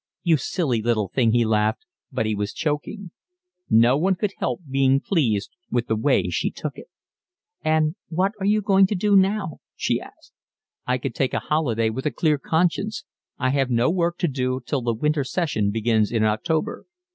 [0.23, 3.11] "You silly little thing," he laughed, but he was choking.
[3.69, 6.87] No one could help being pleased with the way she took it.
[7.63, 10.33] "And what are you going to do now?" she asked.
[10.87, 13.03] "I can take a holiday with a clear conscience.
[13.37, 16.85] I have no work to do till the winter session begins in October."